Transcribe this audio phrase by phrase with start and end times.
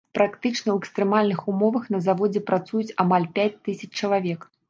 [0.17, 4.41] Практычна ў экстрэмальных умовах на заводзе працуюць амаль пяць тысяч чалавек.